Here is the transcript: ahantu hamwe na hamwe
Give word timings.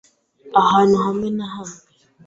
ahantu 0.61 0.95
hamwe 1.05 1.27
na 1.37 1.45
hamwe 1.53 1.79